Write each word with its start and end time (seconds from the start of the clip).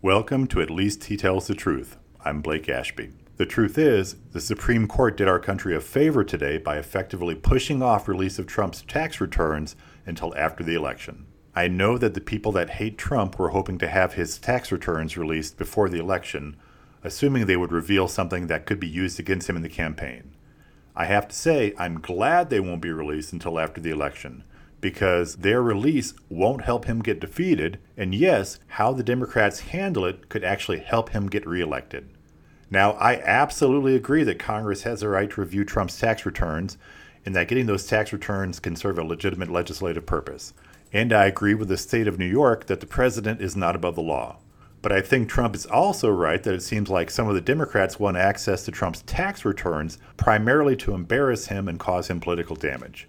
Welcome 0.00 0.46
to 0.48 0.60
At 0.60 0.70
Least 0.70 1.02
He 1.06 1.16
Tells 1.16 1.48
the 1.48 1.56
Truth. 1.56 1.96
I'm 2.24 2.40
Blake 2.40 2.68
Ashby. 2.68 3.10
The 3.36 3.44
truth 3.44 3.76
is, 3.76 4.14
the 4.30 4.40
Supreme 4.40 4.86
Court 4.86 5.16
did 5.16 5.26
our 5.26 5.40
country 5.40 5.74
a 5.74 5.80
favor 5.80 6.22
today 6.22 6.56
by 6.56 6.78
effectively 6.78 7.34
pushing 7.34 7.82
off 7.82 8.06
release 8.06 8.38
of 8.38 8.46
Trump's 8.46 8.82
tax 8.82 9.20
returns 9.20 9.74
until 10.06 10.32
after 10.36 10.62
the 10.62 10.76
election. 10.76 11.26
I 11.52 11.66
know 11.66 11.98
that 11.98 12.14
the 12.14 12.20
people 12.20 12.52
that 12.52 12.70
hate 12.70 12.96
Trump 12.96 13.40
were 13.40 13.48
hoping 13.48 13.76
to 13.78 13.88
have 13.88 14.12
his 14.12 14.38
tax 14.38 14.70
returns 14.70 15.18
released 15.18 15.58
before 15.58 15.88
the 15.88 15.98
election, 15.98 16.54
assuming 17.02 17.46
they 17.46 17.56
would 17.56 17.72
reveal 17.72 18.06
something 18.06 18.46
that 18.46 18.66
could 18.66 18.78
be 18.78 18.86
used 18.86 19.18
against 19.18 19.50
him 19.50 19.56
in 19.56 19.62
the 19.62 19.68
campaign. 19.68 20.32
I 20.94 21.06
have 21.06 21.26
to 21.26 21.34
say, 21.34 21.74
I'm 21.76 21.98
glad 21.98 22.50
they 22.50 22.60
won't 22.60 22.82
be 22.82 22.92
released 22.92 23.32
until 23.32 23.58
after 23.58 23.80
the 23.80 23.90
election 23.90 24.44
because 24.80 25.36
their 25.36 25.62
release 25.62 26.14
won't 26.28 26.62
help 26.62 26.84
him 26.84 27.00
get 27.00 27.20
defeated, 27.20 27.78
and 27.96 28.14
yes, 28.14 28.58
how 28.68 28.92
the 28.92 29.02
Democrats 29.02 29.60
handle 29.60 30.04
it 30.04 30.28
could 30.28 30.44
actually 30.44 30.78
help 30.78 31.10
him 31.10 31.26
get 31.26 31.46
reelected. 31.46 32.08
Now, 32.70 32.92
I 32.92 33.20
absolutely 33.20 33.96
agree 33.96 34.24
that 34.24 34.38
Congress 34.38 34.82
has 34.82 35.00
the 35.00 35.08
right 35.08 35.30
to 35.30 35.40
review 35.40 35.64
Trump's 35.64 35.98
tax 35.98 36.26
returns 36.26 36.76
and 37.24 37.34
that 37.34 37.48
getting 37.48 37.66
those 37.66 37.86
tax 37.86 38.12
returns 38.12 38.60
can 38.60 38.76
serve 38.76 38.98
a 38.98 39.04
legitimate 39.04 39.50
legislative 39.50 40.06
purpose. 40.06 40.52
And 40.92 41.12
I 41.12 41.26
agree 41.26 41.54
with 41.54 41.68
the 41.68 41.76
state 41.76 42.06
of 42.06 42.18
New 42.18 42.26
York 42.26 42.66
that 42.66 42.80
the 42.80 42.86
president 42.86 43.40
is 43.40 43.56
not 43.56 43.74
above 43.74 43.96
the 43.96 44.02
law. 44.02 44.38
But 44.80 44.92
I 44.92 45.00
think 45.00 45.28
Trump 45.28 45.54
is 45.54 45.66
also 45.66 46.08
right 46.08 46.42
that 46.42 46.54
it 46.54 46.62
seems 46.62 46.88
like 46.88 47.10
some 47.10 47.28
of 47.28 47.34
the 47.34 47.40
Democrats 47.40 47.98
want 47.98 48.16
access 48.16 48.64
to 48.64 48.70
Trump's 48.70 49.02
tax 49.02 49.44
returns 49.44 49.98
primarily 50.16 50.76
to 50.76 50.94
embarrass 50.94 51.46
him 51.48 51.68
and 51.68 51.80
cause 51.80 52.08
him 52.08 52.20
political 52.20 52.54
damage 52.54 53.08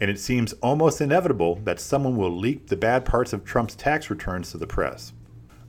and 0.00 0.10
it 0.10 0.20
seems 0.20 0.52
almost 0.54 1.00
inevitable 1.00 1.56
that 1.64 1.80
someone 1.80 2.16
will 2.16 2.36
leak 2.36 2.68
the 2.68 2.76
bad 2.76 3.04
parts 3.04 3.32
of 3.32 3.44
Trump's 3.44 3.74
tax 3.74 4.10
returns 4.10 4.50
to 4.50 4.58
the 4.58 4.66
press. 4.66 5.12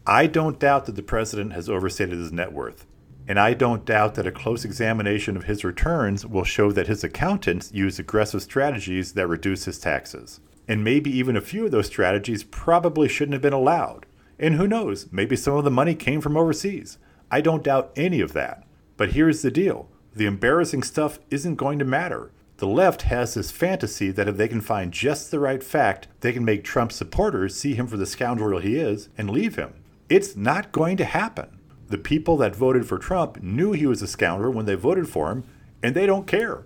I 0.05 0.27
don't 0.27 0.59
doubt 0.59 0.85
that 0.85 0.95
the 0.95 1.03
president 1.03 1.53
has 1.53 1.69
overstated 1.69 2.17
his 2.17 2.31
net 2.31 2.53
worth, 2.53 2.85
and 3.27 3.39
I 3.39 3.53
don't 3.53 3.85
doubt 3.85 4.15
that 4.15 4.27
a 4.27 4.31
close 4.31 4.65
examination 4.65 5.37
of 5.37 5.43
his 5.43 5.63
returns 5.63 6.25
will 6.25 6.43
show 6.43 6.71
that 6.71 6.87
his 6.87 7.03
accountants 7.03 7.71
use 7.71 7.99
aggressive 7.99 8.41
strategies 8.41 9.13
that 9.13 9.27
reduce 9.27 9.65
his 9.65 9.79
taxes. 9.79 10.39
And 10.67 10.83
maybe 10.83 11.11
even 11.11 11.35
a 11.35 11.41
few 11.41 11.65
of 11.65 11.71
those 11.71 11.87
strategies 11.87 12.43
probably 12.43 13.07
shouldn't 13.07 13.33
have 13.33 13.41
been 13.41 13.53
allowed. 13.53 14.05
And 14.39 14.55
who 14.55 14.67
knows, 14.67 15.07
maybe 15.11 15.35
some 15.35 15.55
of 15.55 15.63
the 15.63 15.71
money 15.71 15.95
came 15.95 16.21
from 16.21 16.37
overseas. 16.37 16.97
I 17.29 17.41
don't 17.41 17.63
doubt 17.63 17.91
any 17.95 18.21
of 18.21 18.33
that. 18.33 18.63
But 18.97 19.11
here's 19.11 19.41
the 19.41 19.51
deal 19.51 19.89
the 20.15 20.25
embarrassing 20.25 20.83
stuff 20.83 21.19
isn't 21.29 21.55
going 21.55 21.79
to 21.79 21.85
matter 21.85 22.31
the 22.59 22.67
left 22.67 23.03
has 23.03 23.33
this 23.33 23.51
fantasy 23.51 24.11
that 24.11 24.27
if 24.27 24.35
they 24.35 24.47
can 24.47 24.59
find 24.61 24.91
just 24.91 25.31
the 25.31 25.39
right 25.39 25.63
fact, 25.63 26.07
they 26.19 26.33
can 26.33 26.43
make 26.43 26.63
Trump 26.63 26.91
supporters 26.91 27.55
see 27.55 27.73
him 27.73 27.87
for 27.87 27.95
the 27.95 28.05
scoundrel 28.05 28.59
he 28.59 28.75
is 28.75 29.07
and 29.17 29.29
leave 29.29 29.55
him. 29.55 29.73
It's 30.09 30.35
not 30.35 30.73
going 30.73 30.97
to 30.97 31.05
happen. 31.05 31.59
The 31.87 31.97
people 31.97 32.35
that 32.37 32.55
voted 32.55 32.85
for 32.85 32.97
Trump 32.97 33.41
knew 33.41 33.71
he 33.71 33.85
was 33.85 34.01
a 34.01 34.07
scoundrel 34.07 34.53
when 34.53 34.65
they 34.65 34.75
voted 34.75 35.07
for 35.07 35.31
him, 35.31 35.45
and 35.81 35.95
they 35.95 36.05
don't 36.05 36.27
care. 36.27 36.65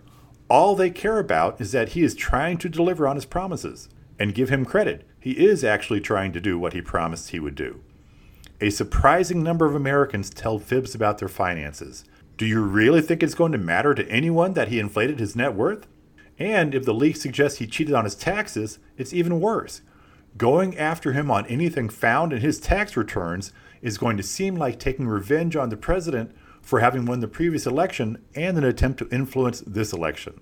All 0.49 0.75
they 0.75 0.89
care 0.89 1.19
about 1.19 1.61
is 1.61 1.71
that 1.71 1.89
he 1.89 2.01
is 2.01 2.15
trying 2.15 2.57
to 2.57 2.69
deliver 2.69 3.07
on 3.07 3.15
his 3.15 3.25
promises. 3.25 3.87
And 4.19 4.35
give 4.35 4.49
him 4.49 4.65
credit, 4.65 5.07
he 5.19 5.31
is 5.31 5.63
actually 5.63 6.01
trying 6.01 6.33
to 6.33 6.41
do 6.41 6.57
what 6.57 6.73
he 6.73 6.81
promised 6.81 7.29
he 7.29 7.39
would 7.39 7.55
do. 7.55 7.81
A 8.61 8.69
surprising 8.69 9.43
number 9.43 9.65
of 9.65 9.75
Americans 9.75 10.29
tell 10.29 10.59
fibs 10.59 10.95
about 10.95 11.17
their 11.17 11.27
finances. 11.27 12.03
Do 12.35 12.47
you 12.47 12.61
really 12.61 13.01
think 13.01 13.21
it's 13.21 13.35
going 13.35 13.51
to 13.51 13.57
matter 13.59 13.93
to 13.93 14.09
anyone 14.09 14.53
that 14.53 14.69
he 14.69 14.79
inflated 14.79 15.19
his 15.19 15.35
net 15.35 15.53
worth? 15.53 15.85
And 16.39 16.73
if 16.73 16.83
the 16.83 16.93
leak 16.93 17.15
suggests 17.15 17.59
he 17.59 17.67
cheated 17.67 17.93
on 17.93 18.05
his 18.05 18.15
taxes, 18.15 18.79
it's 18.97 19.13
even 19.13 19.39
worse. 19.39 19.81
Going 20.35 20.75
after 20.75 21.13
him 21.13 21.29
on 21.29 21.45
anything 21.45 21.89
found 21.89 22.33
in 22.33 22.41
his 22.41 22.59
tax 22.59 22.97
returns 22.97 23.53
is 23.83 23.99
going 23.99 24.17
to 24.17 24.23
seem 24.23 24.55
like 24.55 24.79
taking 24.79 25.07
revenge 25.07 25.55
on 25.55 25.69
the 25.69 25.77
president 25.77 26.31
for 26.59 26.79
having 26.79 27.05
won 27.05 27.19
the 27.19 27.27
previous 27.27 27.67
election 27.67 28.17
and 28.33 28.57
an 28.57 28.63
attempt 28.63 28.97
to 28.99 29.09
influence 29.09 29.61
this 29.67 29.93
election. 29.93 30.39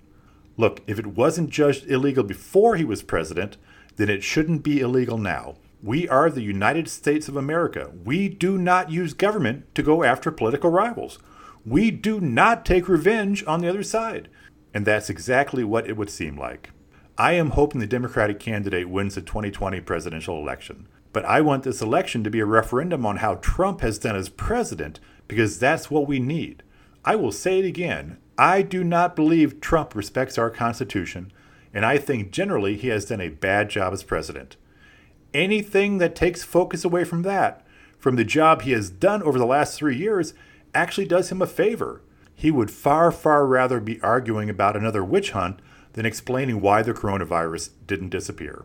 Look, 0.56 0.80
if 0.86 0.98
it 0.98 1.08
wasn't 1.08 1.50
judged 1.50 1.90
illegal 1.90 2.24
before 2.24 2.76
he 2.76 2.84
was 2.84 3.02
president, 3.02 3.58
then 3.96 4.08
it 4.08 4.22
shouldn't 4.22 4.62
be 4.62 4.80
illegal 4.80 5.18
now. 5.18 5.56
We 5.82 6.08
are 6.08 6.30
the 6.30 6.42
United 6.42 6.88
States 6.88 7.28
of 7.28 7.36
America. 7.36 7.90
We 8.04 8.28
do 8.28 8.56
not 8.56 8.90
use 8.90 9.12
government 9.12 9.74
to 9.74 9.82
go 9.82 10.04
after 10.04 10.30
political 10.30 10.70
rivals. 10.70 11.18
We 11.64 11.90
do 11.90 12.20
not 12.20 12.64
take 12.64 12.88
revenge 12.88 13.44
on 13.46 13.60
the 13.60 13.68
other 13.68 13.82
side. 13.82 14.28
And 14.74 14.86
that's 14.86 15.10
exactly 15.10 15.64
what 15.64 15.88
it 15.88 15.96
would 15.96 16.10
seem 16.10 16.36
like. 16.36 16.70
I 17.18 17.32
am 17.32 17.50
hoping 17.50 17.80
the 17.80 17.86
Democratic 17.86 18.40
candidate 18.40 18.88
wins 18.88 19.14
the 19.14 19.22
2020 19.22 19.80
presidential 19.82 20.38
election. 20.38 20.88
But 21.12 21.24
I 21.26 21.42
want 21.42 21.62
this 21.62 21.82
election 21.82 22.24
to 22.24 22.30
be 22.30 22.40
a 22.40 22.46
referendum 22.46 23.04
on 23.04 23.18
how 23.18 23.34
Trump 23.36 23.82
has 23.82 23.98
done 23.98 24.16
as 24.16 24.30
president 24.30 24.98
because 25.28 25.58
that's 25.58 25.90
what 25.90 26.08
we 26.08 26.18
need. 26.18 26.62
I 27.04 27.16
will 27.16 27.32
say 27.32 27.58
it 27.58 27.64
again. 27.66 28.18
I 28.38 28.62
do 28.62 28.82
not 28.82 29.14
believe 29.14 29.60
Trump 29.60 29.94
respects 29.94 30.38
our 30.38 30.50
Constitution, 30.50 31.32
and 31.74 31.84
I 31.84 31.98
think 31.98 32.30
generally 32.30 32.76
he 32.76 32.88
has 32.88 33.04
done 33.04 33.20
a 33.20 33.28
bad 33.28 33.68
job 33.68 33.92
as 33.92 34.02
president. 34.02 34.56
Anything 35.34 35.98
that 35.98 36.16
takes 36.16 36.42
focus 36.42 36.84
away 36.84 37.04
from 37.04 37.22
that, 37.22 37.64
from 37.98 38.16
the 38.16 38.24
job 38.24 38.62
he 38.62 38.72
has 38.72 38.88
done 38.88 39.22
over 39.22 39.38
the 39.38 39.46
last 39.46 39.76
three 39.76 39.96
years, 39.96 40.32
actually 40.74 41.06
does 41.06 41.30
him 41.30 41.42
a 41.42 41.46
favor. 41.46 42.02
He 42.34 42.50
would 42.50 42.70
far, 42.70 43.12
far 43.12 43.46
rather 43.46 43.80
be 43.80 44.00
arguing 44.00 44.50
about 44.50 44.76
another 44.76 45.04
witch 45.04 45.30
hunt 45.32 45.60
than 45.92 46.06
explaining 46.06 46.60
why 46.60 46.82
the 46.82 46.94
coronavirus 46.94 47.70
didn't 47.86 48.08
disappear. 48.08 48.64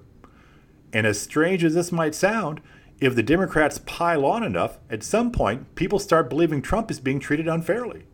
And 0.93 1.05
as 1.05 1.19
strange 1.19 1.63
as 1.63 1.75
this 1.75 1.91
might 1.91 2.15
sound, 2.15 2.61
if 2.99 3.13
the 3.13 3.23
Democrats 3.23 3.79
pile 3.85 4.25
on 4.25 4.43
enough, 4.43 4.79
at 4.89 5.03
some 5.03 5.31
point 5.31 5.75
people 5.75 5.99
start 5.99 6.29
believing 6.29 6.61
Trump 6.61 6.89
is 6.89 6.99
being 6.99 7.19
treated 7.19 7.47
unfairly. 7.47 8.05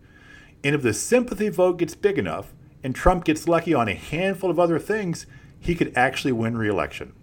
And 0.64 0.75
if 0.75 0.81
the 0.81 0.94
sympathy 0.94 1.50
vote 1.50 1.78
gets 1.78 1.96
big 1.96 2.18
enough 2.18 2.54
and 2.84 2.94
Trump 2.94 3.24
gets 3.24 3.48
lucky 3.48 3.74
on 3.74 3.88
a 3.88 3.94
handful 3.94 4.50
of 4.50 4.60
other 4.60 4.80
things, 4.80 5.25
he 5.60 5.75
could 5.75 5.94
actually 5.96 6.34
win 6.34 6.58
re 6.58 6.68
election. 6.68 7.14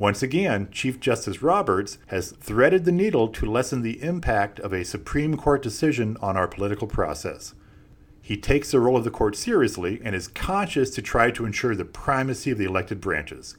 Once 0.00 0.22
again, 0.22 0.66
Chief 0.72 0.98
Justice 0.98 1.42
Roberts 1.42 1.98
has 2.06 2.32
threaded 2.32 2.86
the 2.86 2.90
needle 2.90 3.28
to 3.28 3.44
lessen 3.44 3.82
the 3.82 4.02
impact 4.02 4.58
of 4.60 4.72
a 4.72 4.82
Supreme 4.82 5.36
Court 5.36 5.62
decision 5.62 6.16
on 6.22 6.38
our 6.38 6.48
political 6.48 6.86
process. 6.86 7.52
He 8.22 8.38
takes 8.38 8.70
the 8.70 8.80
role 8.80 8.96
of 8.96 9.04
the 9.04 9.10
court 9.10 9.36
seriously 9.36 10.00
and 10.02 10.14
is 10.14 10.26
conscious 10.26 10.88
to 10.94 11.02
try 11.02 11.30
to 11.32 11.44
ensure 11.44 11.74
the 11.74 11.84
primacy 11.84 12.50
of 12.50 12.56
the 12.56 12.64
elected 12.64 12.98
branches. 12.98 13.58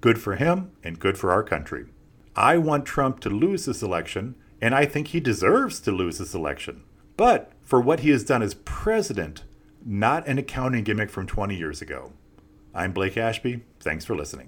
Good 0.00 0.18
for 0.18 0.34
him 0.34 0.72
and 0.82 0.98
good 0.98 1.16
for 1.16 1.30
our 1.30 1.44
country. 1.44 1.86
I 2.34 2.58
want 2.58 2.84
Trump 2.84 3.20
to 3.20 3.30
lose 3.30 3.66
this 3.66 3.80
election, 3.80 4.34
and 4.60 4.74
I 4.74 4.86
think 4.86 5.08
he 5.08 5.20
deserves 5.20 5.78
to 5.80 5.92
lose 5.92 6.18
this 6.18 6.34
election. 6.34 6.82
But 7.16 7.52
for 7.60 7.80
what 7.80 8.00
he 8.00 8.10
has 8.10 8.24
done 8.24 8.42
as 8.42 8.54
president, 8.54 9.44
not 9.84 10.26
an 10.26 10.36
accounting 10.36 10.82
gimmick 10.82 11.10
from 11.10 11.28
20 11.28 11.54
years 11.54 11.80
ago. 11.80 12.12
I'm 12.74 12.90
Blake 12.90 13.16
Ashby. 13.16 13.62
Thanks 13.78 14.04
for 14.04 14.16
listening. 14.16 14.44